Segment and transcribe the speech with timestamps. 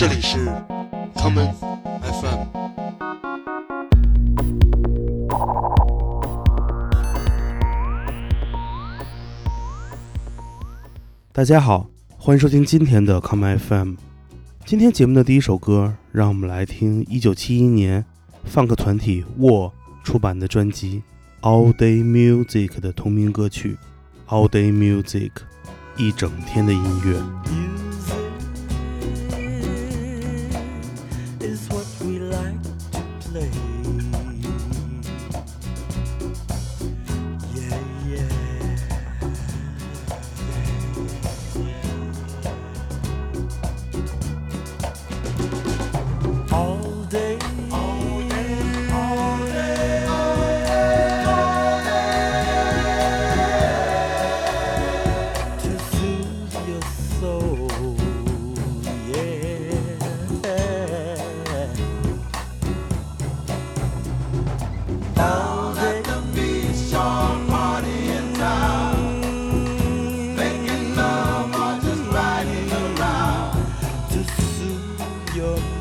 [0.00, 0.38] 这里是
[1.14, 1.52] common
[2.00, 2.46] FM。
[11.32, 13.96] 大家好，欢迎收听今天的 common FM。
[14.64, 18.06] 今天节目的第一首歌，让我们来听1971年
[18.44, 19.70] 放克团体 War
[20.02, 21.02] 出版的专辑
[21.46, 23.76] 《All Day Music》的同名歌曲
[24.34, 25.30] 《All Day Music》，
[25.98, 27.69] 一整天的音乐。
[75.50, 75.79] love.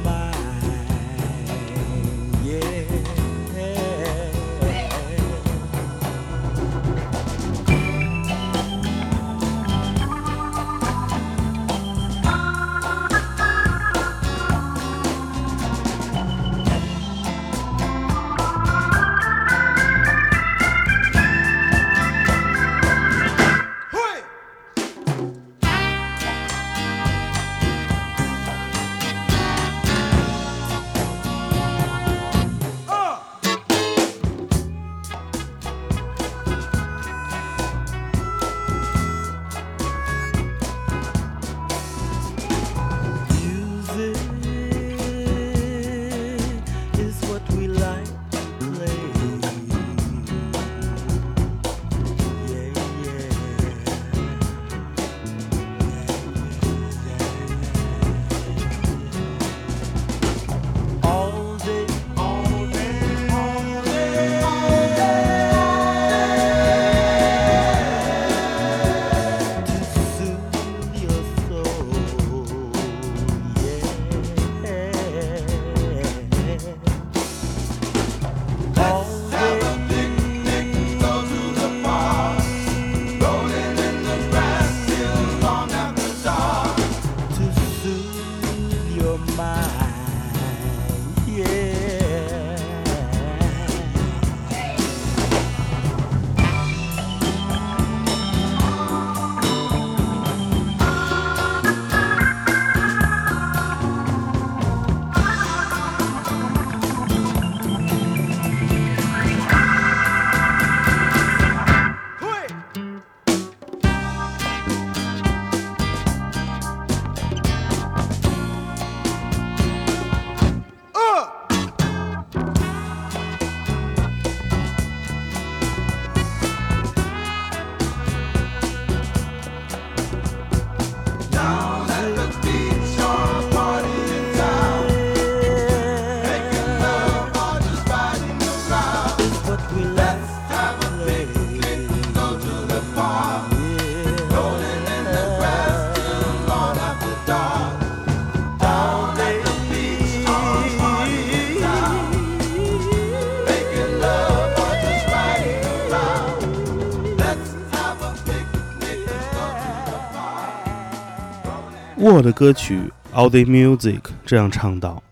[162.00, 162.80] 沃的歌曲
[163.14, 165.04] 《All Day Music》这样唱道：“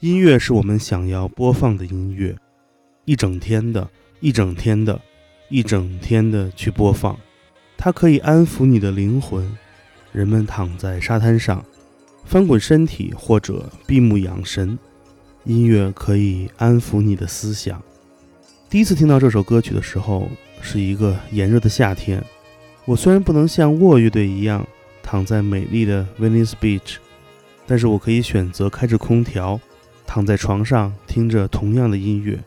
[0.00, 2.36] 音乐是我们想要播放的音乐，
[3.04, 3.88] 一整天的，
[4.18, 5.00] 一整天的，
[5.48, 7.16] 一整天的去播放。
[7.78, 9.48] 它可以安抚你的灵魂。
[10.10, 11.64] 人们躺在沙滩上，
[12.24, 14.76] 翻滚身体或者闭目养神。
[15.44, 17.80] 音乐可以安抚你的思想。”
[18.68, 20.28] 第一次听到这首歌曲的时候，
[20.60, 22.20] 是一个炎热的夏天。
[22.84, 24.66] 我虽然不能像沃乐队一样。
[25.02, 26.96] 躺在美丽的 Venice Beach，
[27.66, 29.60] 但是我可以选择开着空调，
[30.06, 32.38] 躺在床上听着同样的音乐，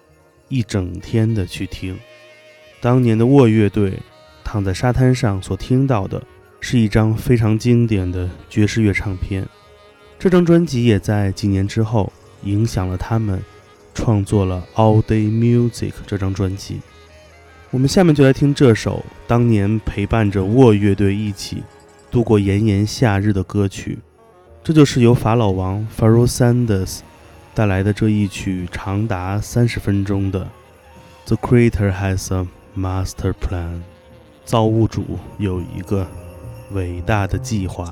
[0.47, 1.97] 一整天的去听。
[2.81, 3.93] 当年的沃乐队
[4.43, 6.21] 躺在沙滩上所听到的
[6.59, 9.47] 是一张非常经典的爵士乐唱片，
[10.17, 12.11] 这张专辑也在几年之后
[12.43, 13.41] 影响了他们，
[13.93, 16.79] 创作了 All Day Music 这张专辑。
[17.71, 21.63] 我们下面就来听这首当年陪伴着沃乐队一起。
[22.15, 23.99] 度过炎炎夏日的歌曲，
[24.63, 26.99] 这就是由法老王 Pharaoh Sanders
[27.53, 30.39] 带来的这一曲长达三十分钟的
[31.25, 33.73] 《The Creator Has a Master Plan》。
[34.45, 35.03] 造物主
[35.39, 36.07] 有一个
[36.71, 37.91] 伟大的计划。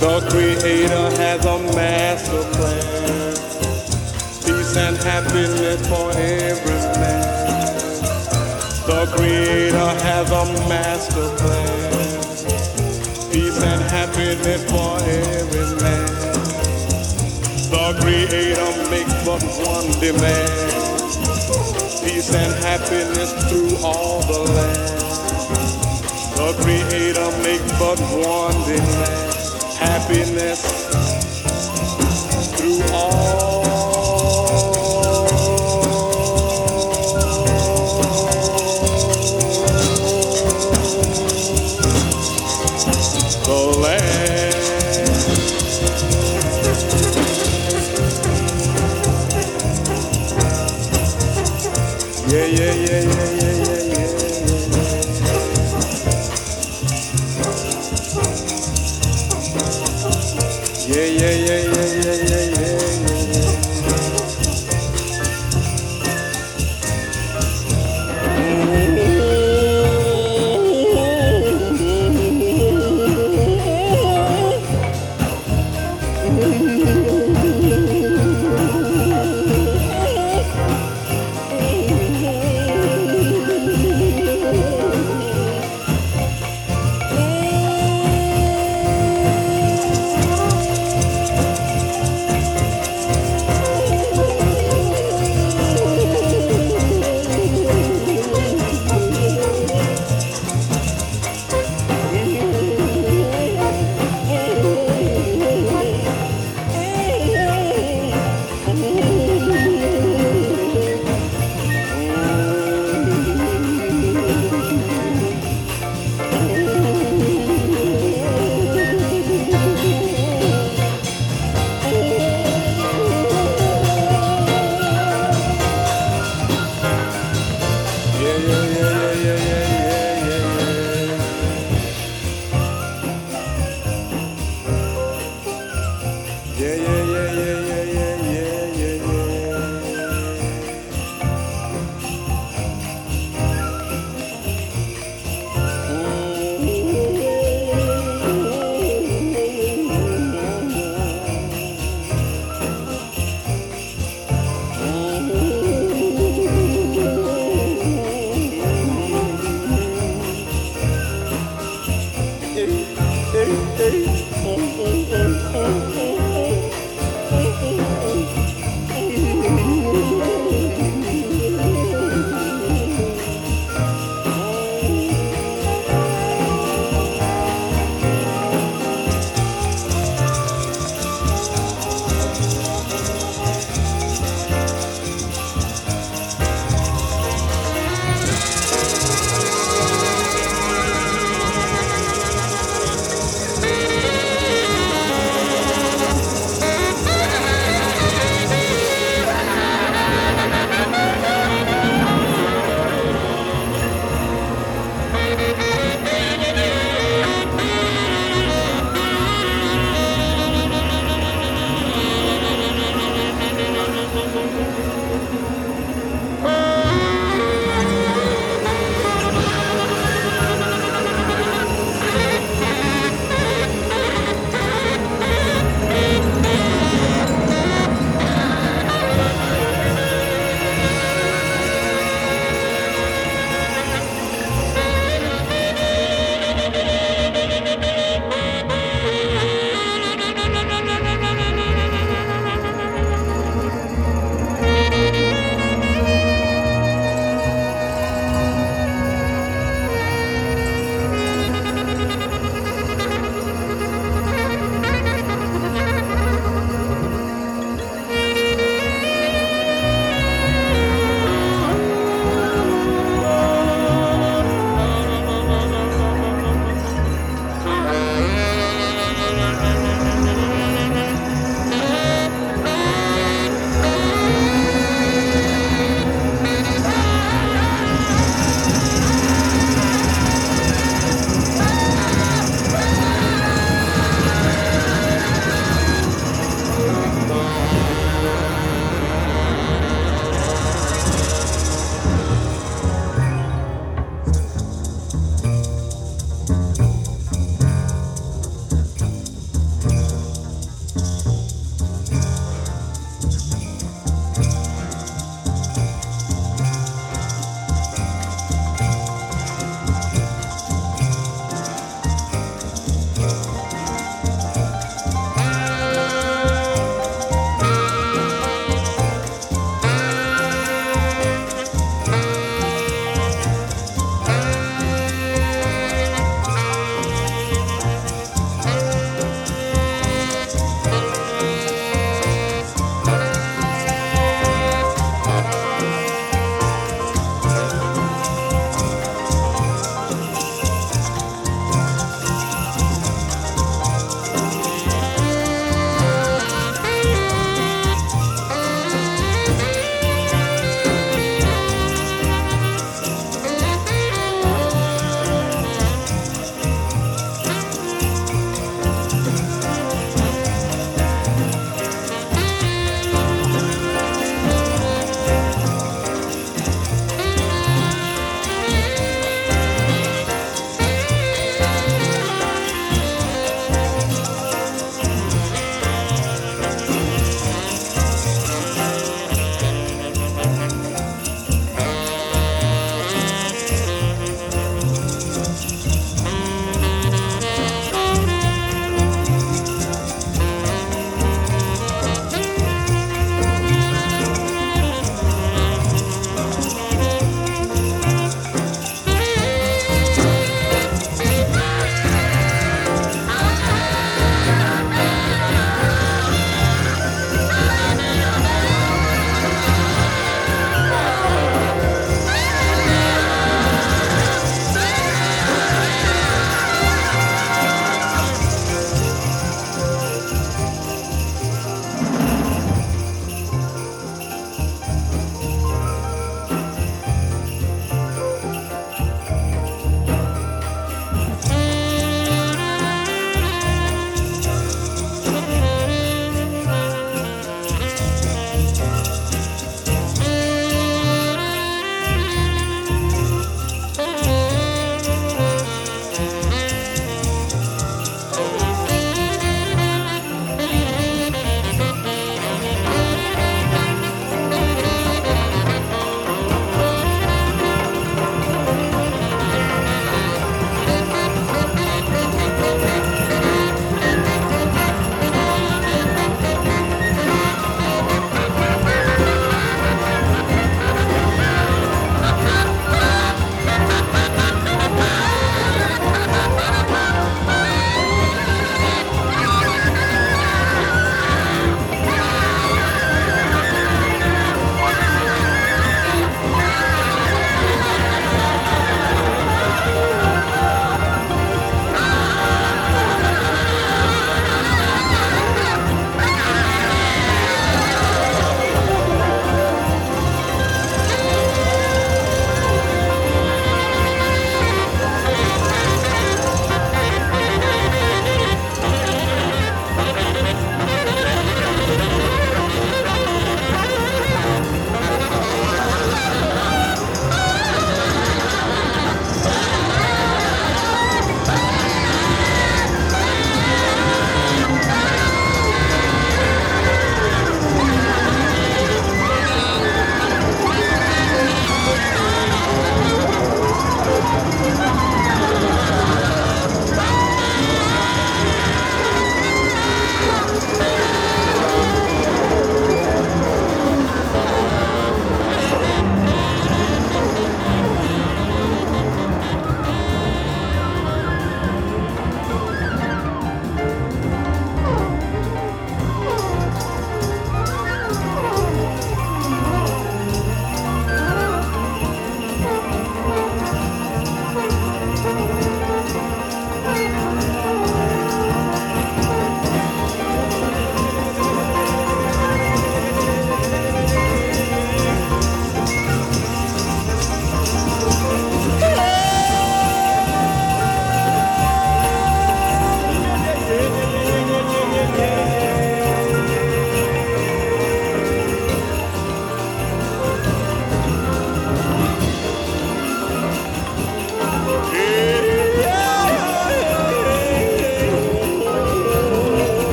[0.00, 3.34] The Creator has a master plan.
[4.44, 7.80] Peace and happiness for every man.
[8.86, 12.12] The Creator has a master plan.
[13.32, 16.08] Peace and happiness for every man.
[17.70, 20.79] The Creator makes but one demand.
[22.10, 25.00] Peace and happiness through all the land.
[26.34, 29.34] The Creator makes but one demand.
[29.78, 30.60] Happiness
[32.56, 33.62] through all
[43.44, 45.09] the land.
[52.60, 53.00] Yeah, yeah,
[61.46, 61.69] yeah,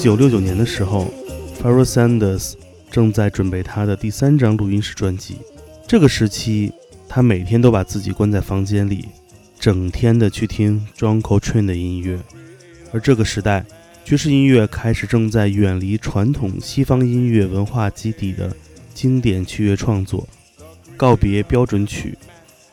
[0.00, 1.12] 九六九年的时候
[1.58, 2.54] f a r r e Sanders
[2.90, 5.36] 正在准备他的第三张录音室专辑。
[5.86, 6.72] 这个时期，
[7.06, 9.08] 他每天都把自己关在房间里，
[9.58, 12.18] 整天的去听 John Coltrane 的音乐。
[12.92, 13.66] 而这个时代，
[14.02, 18.56] 爵士音乐开始正在远离传统西方音乐文化基底的
[18.94, 20.26] 经典器乐创作，
[20.96, 22.16] 告别标准曲。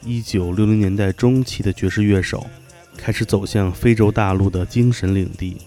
[0.01, 2.47] 一九六零年代中期的爵士乐手
[2.95, 5.57] 开始走向非洲大陆的精神领地。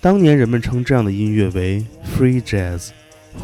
[0.00, 1.84] 当年人们称这样的音乐为
[2.16, 2.90] Free Jazz，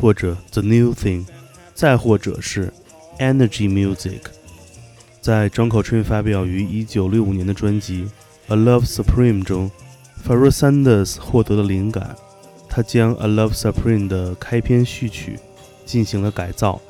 [0.01, 1.27] 或者 The New Thing，
[1.75, 2.73] 再或者是
[3.19, 4.21] Energy Music。
[5.21, 8.09] 在 John Coltrane 发表于一九六五年的专辑
[8.55, 9.71] 《A Love Supreme》中
[10.23, 12.15] f a r r e Sanders 获得了灵感，
[12.69, 15.39] 他将《A Love Supreme》的开篇序曲
[15.85, 16.81] 进行了改造，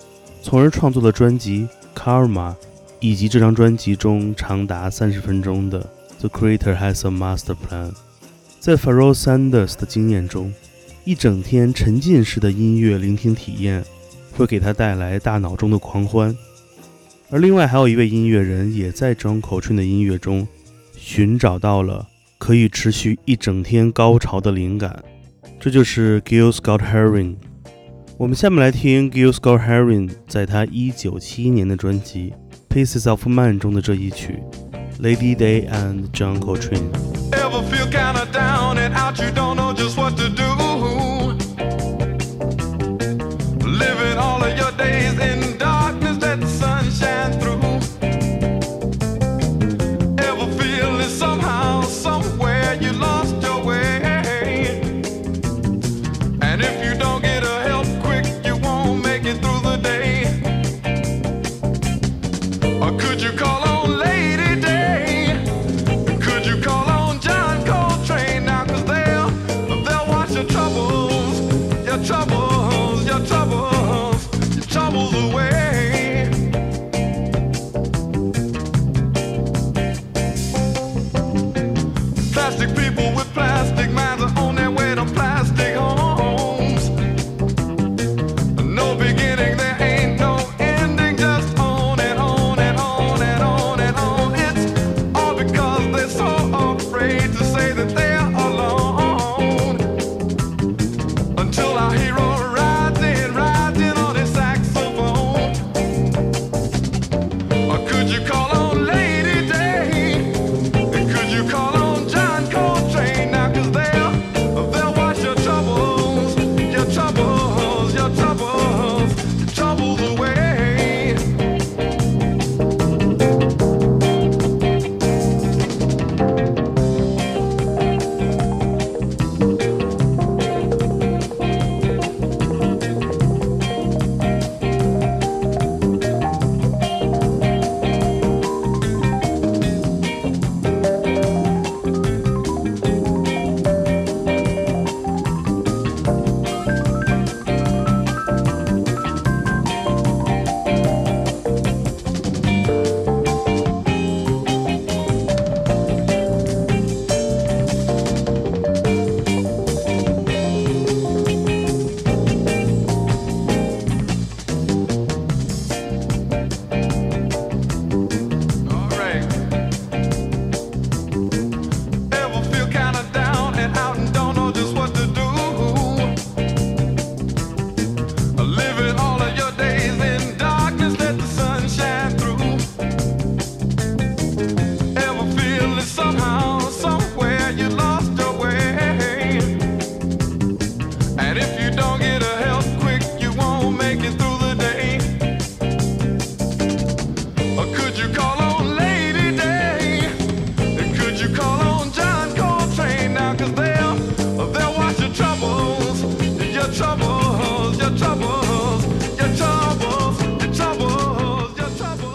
[0.42, 2.52] 从而创作了专辑《Karma》。
[3.00, 5.78] 以及这张专辑中长达三十分钟的
[6.26, 7.90] 《The Creator Has a Master Plan》。
[8.64, 10.50] 在 f a r r e Sanders 的经验中，
[11.04, 13.84] 一整天沉浸式的音乐聆听体验
[14.32, 16.34] 会给他带来大脑中的狂欢。
[17.28, 20.48] 而另外还有一位音乐人也在 John Coltrane 的音乐中
[20.96, 22.08] 寻找到了
[22.38, 25.04] 可以持续一整天高潮的灵感，
[25.60, 27.36] 这就是 Gil Scott Heron。
[28.16, 32.32] 我们下面来听 Gil Scott Heron 在他一九七一年的专辑。
[32.70, 34.38] Pieces of Man 中的这一曲
[35.02, 36.88] ，Lady Day and John Coltrane。
[38.92, 40.63] Out, you don't know just what to do.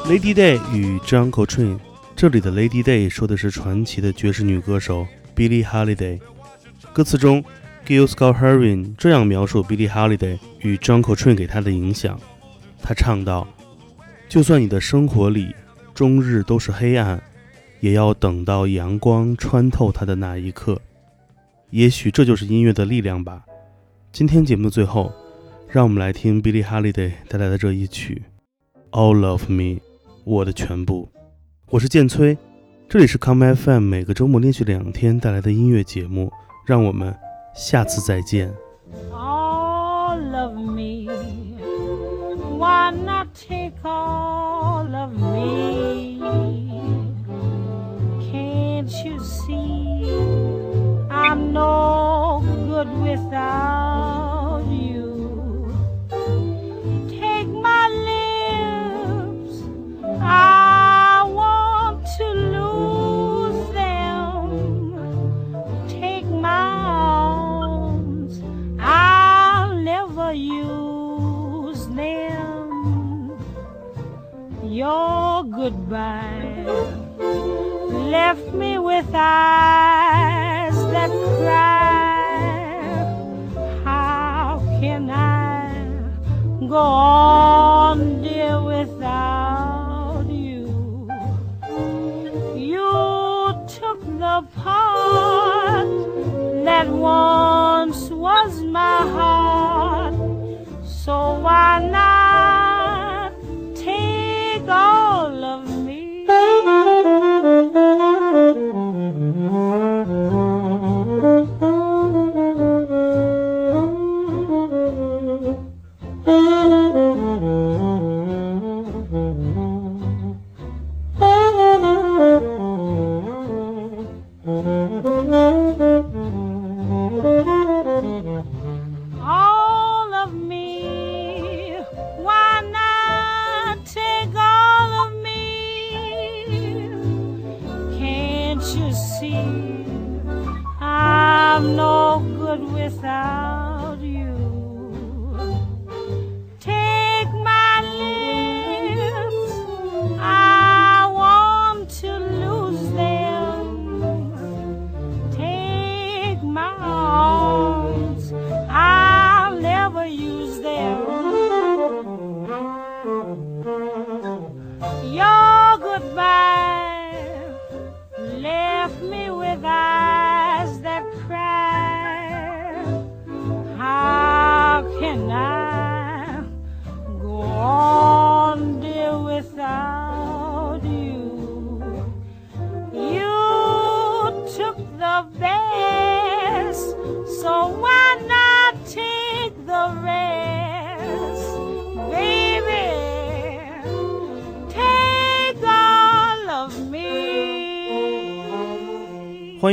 [0.10, 1.78] Lady Day 与 John Coltrane，
[2.16, 5.06] 这里的 Lady Day 说的是传奇的爵士女歌手
[5.36, 6.20] Billie Holiday。
[6.92, 7.44] 歌词中
[7.86, 12.20] ，Gil Scott Heron 这样描述 Billie Holiday 与 John Coltrane 给她的影响。
[12.82, 13.48] 他唱道
[14.28, 15.54] ：“就算你的生活里
[15.94, 17.22] 终日都是黑暗，
[17.80, 20.82] 也要等到阳光穿透它的那一刻。
[21.70, 23.44] 也许这就是音乐的力量吧。”
[24.12, 25.14] 今天节目的最后，
[25.68, 28.24] 让我们来听 Billie Holiday 带来的这一曲
[29.00, 29.64] 《All of Me》。
[30.30, 31.10] 我的全部。
[31.72, 32.38] 我是剑崔，
[32.88, 36.32] 这里是 Come FM，每个周末连续两天带来的音乐节目，
[36.68, 37.18] 让我们
[37.56, 38.54] 下次再见。
[39.12, 41.08] all of me.
[42.60, 46.20] Why not take all of me?
[48.32, 50.14] Can't you see
[51.10, 54.39] I'm no good without